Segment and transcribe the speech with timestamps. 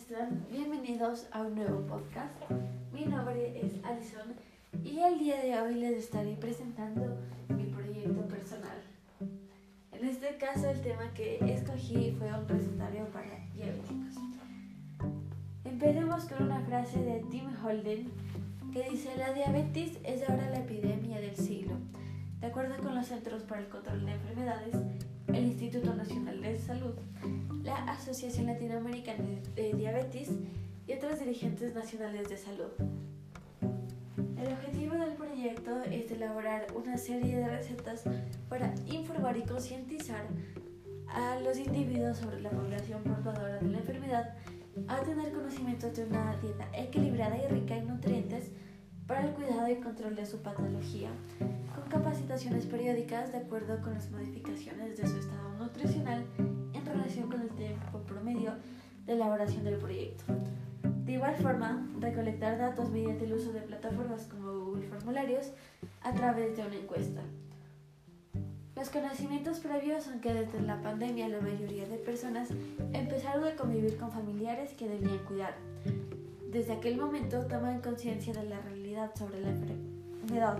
[0.00, 0.46] están?
[0.50, 2.32] Bienvenidos a un nuevo podcast.
[2.90, 4.32] Mi nombre es Alison
[4.82, 7.18] y el día de hoy les estaré presentando
[7.50, 8.78] mi proyecto personal.
[9.92, 14.14] En este caso el tema que escogí fue un recetario para diabéticos.
[15.66, 18.10] Empecemos con una frase de Tim Holden
[18.72, 21.74] que dice la diabetes es ahora la epidemia del siglo.
[22.40, 24.76] De acuerdo con los Centros para el Control de Enfermedades,
[25.34, 26.94] el Instituto Nacional de Salud,
[27.62, 30.30] la Asociación Latinoamericana de Diabetes
[30.86, 32.70] y otros dirigentes nacionales de salud.
[34.36, 38.04] El objetivo del proyecto es elaborar una serie de recetas
[38.48, 40.26] para informar y concientizar
[41.08, 44.34] a los individuos sobre la población portadora de la enfermedad
[44.88, 48.19] a tener conocimientos de una dieta equilibrada y rica en nutrientes
[49.10, 51.08] para el cuidado y control de su patología,
[51.74, 57.40] con capacitaciones periódicas de acuerdo con las modificaciones de su estado nutricional en relación con
[57.40, 58.52] el tiempo promedio
[59.06, 60.22] de elaboración del proyecto.
[61.04, 65.50] De igual forma, recolectar datos mediante el uso de plataformas como Google Formularios
[66.02, 67.22] a través de una encuesta.
[68.76, 72.50] Los conocimientos previos son que desde la pandemia la mayoría de personas
[72.92, 75.56] empezaron a convivir con familiares que debían cuidar.
[76.52, 78.79] Desde aquel momento toman conciencia de la realidad
[79.14, 80.58] sobre la enfermedad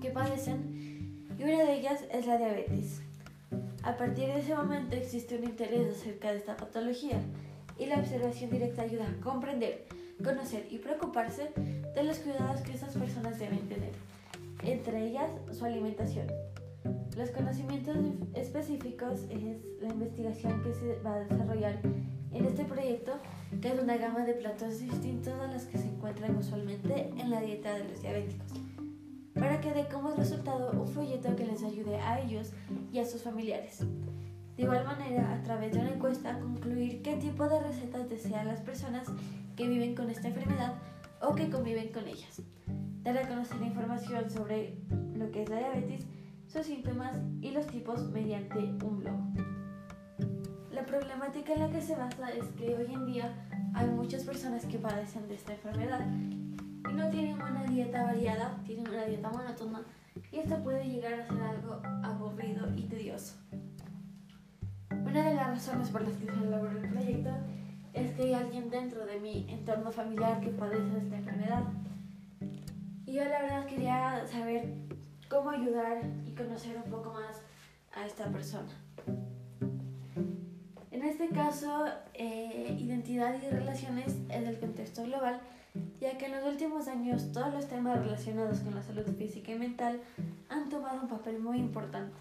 [0.00, 3.00] que padecen y una de ellas es la diabetes.
[3.82, 7.20] A partir de ese momento existe un interés acerca de esta patología
[7.78, 9.86] y la observación directa ayuda a comprender,
[10.22, 11.52] conocer y preocuparse
[11.94, 13.92] de los cuidados que esas personas deben tener,
[14.64, 16.26] entre ellas su alimentación.
[17.16, 17.96] Los conocimientos
[18.34, 19.42] específicos es
[19.80, 21.80] la investigación que se va a desarrollar
[22.32, 23.12] en este proyecto,
[23.60, 27.40] que es una gama de platos distintos a los que se encuentran usualmente en la
[27.40, 28.52] dieta de los diabéticos,
[29.34, 32.52] para que dé como resultado un folleto que les ayude a ellos
[32.92, 33.84] y a sus familiares.
[34.56, 38.60] De igual manera, a través de una encuesta, concluir qué tipo de recetas desean las
[38.60, 39.06] personas
[39.54, 40.74] que viven con esta enfermedad
[41.20, 42.42] o que conviven con ellas.
[43.04, 44.74] Dar a conocer información sobre
[45.14, 46.06] lo que es la diabetes,
[46.48, 49.47] sus síntomas y los tipos mediante un blog.
[50.88, 53.30] Problemática en la que se basa es que hoy en día
[53.74, 56.00] hay muchas personas que padecen de esta enfermedad
[56.90, 59.82] y no tienen una dieta variada, tienen una dieta monótona
[60.32, 63.34] y esto puede llegar a ser algo aburrido y tedioso.
[64.90, 67.30] Una de las razones por las que se elaboró el proyecto
[67.92, 71.64] es que hay alguien dentro de mi entorno familiar que padece de esta enfermedad.
[73.04, 74.72] Y yo la verdad quería saber
[75.28, 77.42] cómo ayudar y conocer un poco más
[77.94, 78.72] a esta persona.
[81.20, 81.84] Este caso,
[82.14, 85.40] eh, identidad y relaciones es el contexto global,
[86.00, 89.58] ya que en los últimos años todos los temas relacionados con la salud física y
[89.58, 89.98] mental
[90.48, 92.14] han tomado un papel muy importante.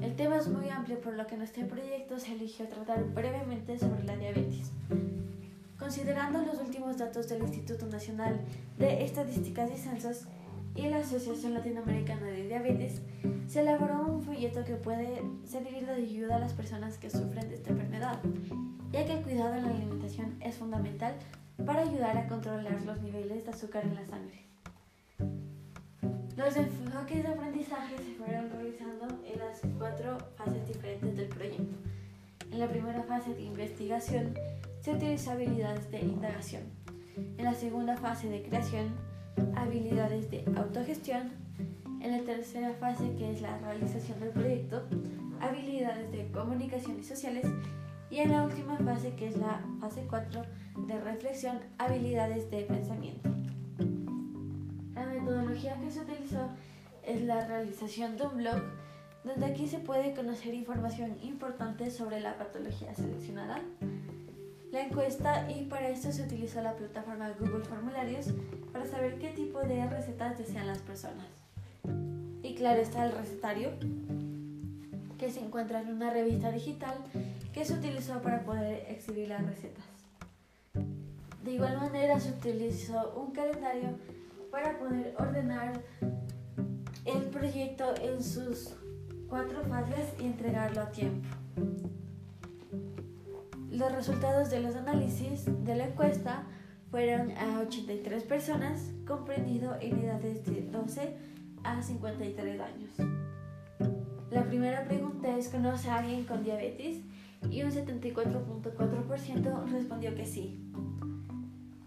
[0.00, 3.76] El tema es muy amplio, por lo que en este proyecto se eligió tratar brevemente
[3.80, 4.70] sobre la diabetes.
[5.76, 8.38] Considerando los últimos datos del Instituto Nacional
[8.78, 10.28] de Estadísticas y Censos,
[10.74, 13.00] y la Asociación Latinoamericana de Diabetes,
[13.46, 17.56] se elaboró un folleto que puede servir de ayuda a las personas que sufren de
[17.56, 18.20] esta enfermedad,
[18.90, 21.14] ya que el cuidado en la alimentación es fundamental
[21.64, 24.44] para ayudar a controlar los niveles de azúcar en la sangre.
[26.36, 31.76] Los enfoques de aprendizaje se fueron realizando en las cuatro fases diferentes del proyecto.
[32.50, 34.34] En la primera fase de investigación
[34.80, 36.62] se utilizó habilidades de indagación.
[37.38, 38.88] En la segunda fase de creación
[39.56, 41.32] habilidades de autogestión,
[42.00, 44.82] en la tercera fase que es la realización del proyecto,
[45.40, 47.46] habilidades de comunicaciones sociales.
[48.10, 50.42] Y en la última fase que es la fase 4
[50.86, 53.30] de reflexión, habilidades de pensamiento.
[54.94, 56.48] La metodología que se utilizó
[57.06, 58.62] es la realización de un blog
[59.24, 63.62] donde aquí se puede conocer información importante sobre la patología seleccionada,
[64.74, 68.26] la encuesta y para esto se utilizó la plataforma Google Formularios
[68.72, 71.28] para saber qué tipo de recetas desean las personas.
[72.42, 73.70] Y claro está el recetario
[75.16, 76.96] que se encuentra en una revista digital
[77.52, 79.84] que se utilizó para poder exhibir las recetas.
[81.44, 83.90] De igual manera se utilizó un calendario
[84.50, 85.80] para poder ordenar
[87.04, 88.74] el proyecto en sus
[89.28, 91.43] cuatro fases y entregarlo a tiempo.
[93.74, 96.44] Los resultados de los análisis de la encuesta
[96.92, 101.16] fueron a 83 personas, comprendido en edades de 12
[101.64, 102.92] a 53 años.
[104.30, 106.98] La primera pregunta es, ¿conoce a alguien con diabetes?
[107.50, 110.70] Y un 74.4% respondió que sí.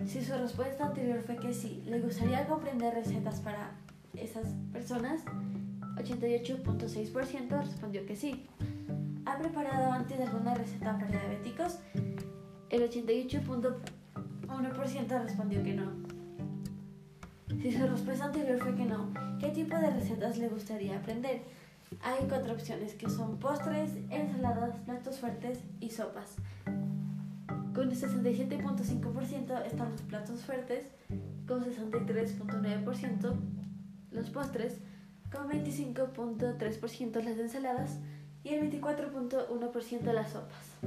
[0.05, 3.71] Si su respuesta anterior fue que sí, ¿le gustaría comprender recetas para
[4.13, 5.23] esas personas?
[5.95, 8.45] 88.6% respondió que sí.
[9.27, 11.79] ¿Ha preparado antes alguna receta para diabéticos?
[12.69, 15.91] El 88.1% respondió que no.
[17.61, 21.41] Si su respuesta anterior fue que no, ¿qué tipo de recetas le gustaría aprender?
[22.01, 26.37] Hay cuatro opciones que son postres, ensaladas, platos fuertes y sopas.
[27.75, 30.85] Con el 67.5% están los platos fuertes,
[31.45, 33.35] con 63.9%
[34.11, 34.77] los postres,
[35.29, 37.99] con 25.3% las ensaladas
[38.43, 40.77] y el 24.1% las sopas.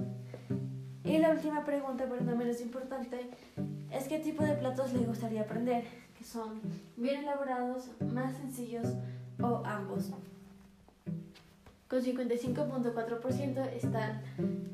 [1.04, 3.30] Y la última pregunta, pero no menos importante,
[3.90, 5.84] es qué tipo de platos le gustaría aprender,
[6.16, 6.60] que son
[6.96, 8.86] bien elaborados, más sencillos
[9.42, 10.10] o ambos.
[11.88, 14.22] Con 55.4% están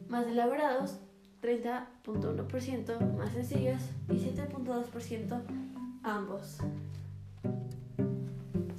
[0.09, 0.99] más elaborados,
[1.43, 3.81] 30.1% más sencillos
[4.11, 5.41] y 7.2%
[6.03, 6.59] ambos.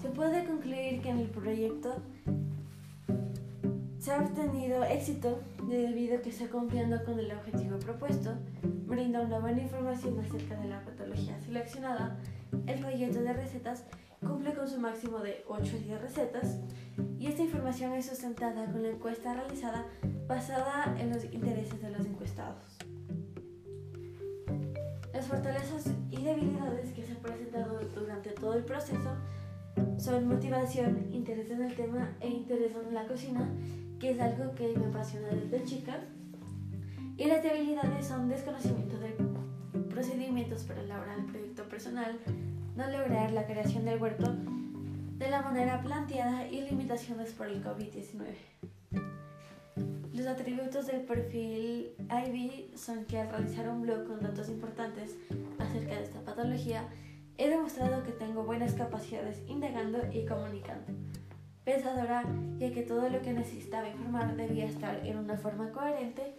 [0.01, 1.95] Se puede concluir que en el proyecto
[4.07, 5.37] se ha obtenido éxito
[5.67, 8.35] debido a que está cumpliendo con el objetivo propuesto,
[8.85, 12.15] brinda una buena información acerca de la patología seleccionada,
[12.67, 13.83] el proyecto de recetas
[14.21, 16.57] cumple con su máximo de 8 a 10 recetas
[17.19, 19.85] y esta información es sustentada con la encuesta realizada
[20.25, 22.77] basada en los intereses de los encuestados.
[25.11, 29.17] Las fortalezas y debilidades que se han presentado durante todo el proceso
[29.97, 33.51] son motivación, interés en el tema e interés en la cocina,
[33.99, 35.99] que es algo que me apasiona desde chica.
[37.17, 39.15] Y las debilidades son desconocimiento de
[39.89, 42.19] procedimientos para elaborar el proyecto personal,
[42.75, 44.35] no lograr la creación del huerto
[45.17, 48.35] de la manera planteada y limitaciones por el COVID-19.
[50.13, 55.15] Los atributos del perfil IB son que al realizar un blog con datos importantes
[55.57, 56.87] acerca de esta patología,
[57.37, 60.93] he demostrado que tengo buenas capacidades indagando y comunicando.
[61.67, 62.23] Pensadora,
[62.59, 66.33] ya que todo lo que necesitaba informar debía estar en una forma coherente,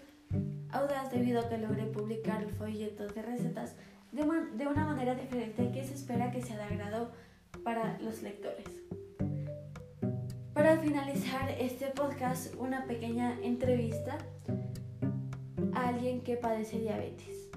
[0.71, 3.77] audaz debido a que logré publicar el folleto de recetas
[4.11, 4.23] de,
[4.57, 7.13] de una manera diferente que se espera que sea de agrado
[7.63, 8.65] para los lectores.
[10.55, 14.17] Para finalizar este podcast, una pequeña entrevista
[15.75, 17.51] a alguien que padece diabetes.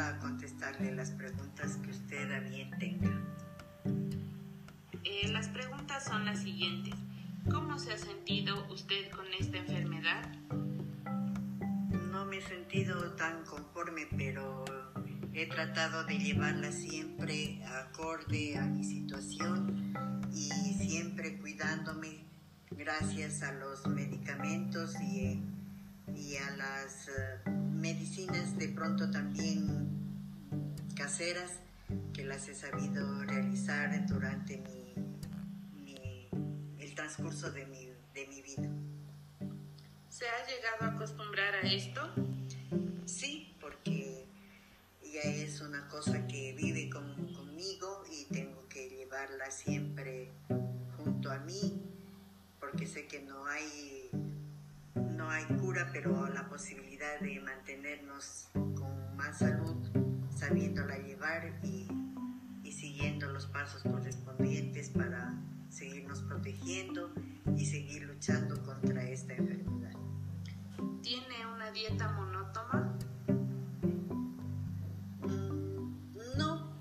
[0.00, 3.10] Dispuesta a contestarle las preguntas que usted a bien tenga.
[5.04, 6.94] Eh, las preguntas son las siguientes.
[7.50, 10.22] ¿Cómo se ha sentido usted con esta enfermedad?
[12.12, 14.64] No me he sentido tan conforme, pero
[15.32, 19.94] he tratado de llevarla siempre acorde a mi situación
[20.32, 22.24] y siempre cuidándome
[22.70, 25.42] gracias a los medicamentos y,
[26.14, 29.88] y a las uh, medicinas de pronto también
[30.94, 31.52] caseras
[32.12, 34.94] que las he sabido realizar durante mi,
[35.82, 36.28] mi,
[36.78, 38.68] el transcurso de mi, de mi vida.
[40.08, 42.00] ¿Se ha llegado a acostumbrar a esto?
[43.06, 44.26] Sí, porque
[45.12, 50.30] ya es una cosa que vive con, conmigo y tengo que llevarla siempre
[50.96, 51.82] junto a mí,
[52.60, 54.10] porque sé que no hay,
[55.50, 59.76] no hay cura, pero la posibilidad de mantenernos con más salud,
[60.30, 61.88] sabiéndola llevar y,
[62.62, 65.34] y siguiendo los pasos correspondientes para
[65.68, 67.12] seguirnos protegiendo
[67.56, 69.92] y seguir luchando contra esta enfermedad.
[71.02, 72.96] ¿Tiene una dieta monótona?
[75.22, 76.72] Mm, No,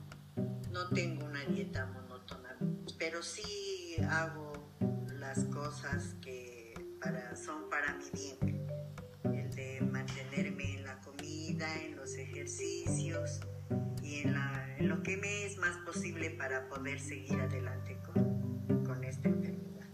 [0.72, 2.56] no tengo una dieta monótona,
[2.98, 4.74] pero sí hago
[5.20, 8.49] las cosas que para, son para mi bien.
[11.60, 13.42] Comida, en los ejercicios
[14.02, 18.84] y en, la, en lo que me es más posible para poder seguir adelante con,
[18.86, 19.88] con esta enfermedad.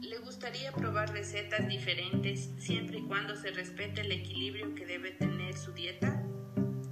[0.00, 5.56] ¿Le gustaría probar recetas diferentes siempre y cuando se respete el equilibrio que debe tener
[5.56, 6.22] su dieta?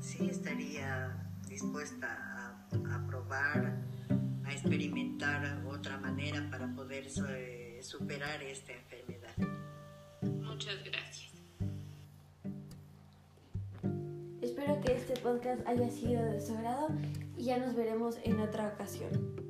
[0.01, 3.83] Sí, estaría dispuesta a, a probar,
[4.45, 9.37] a experimentar otra manera para poder eh, superar esta enfermedad.
[10.23, 11.36] Muchas gracias.
[14.67, 16.89] Espero que este podcast haya sido de su agrado
[17.37, 19.46] y ya nos veremos en otra ocasión.